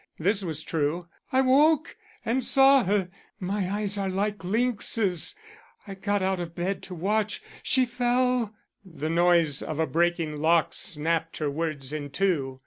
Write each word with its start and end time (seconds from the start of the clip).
This 0.17 0.41
was 0.43 0.63
true. 0.63 1.07
"I 1.31 1.41
woke 1.41 1.95
and 2.25 2.43
saw 2.43 2.83
her. 2.85 3.09
My 3.39 3.69
eyes 3.71 3.99
are 3.99 4.09
like 4.09 4.43
lynx's. 4.43 5.35
I 5.85 5.93
got 5.93 6.23
out 6.23 6.39
of 6.39 6.55
bed 6.55 6.81
to 6.81 6.95
watch. 6.95 7.39
She 7.61 7.85
fell" 7.85 8.55
The 8.83 9.11
noise 9.11 9.61
of 9.61 9.77
a 9.77 9.85
breaking 9.85 10.37
lock 10.37 10.73
snapped 10.73 11.37
her 11.37 11.51
words 11.51 11.93
in 11.93 12.09
two. 12.09 12.59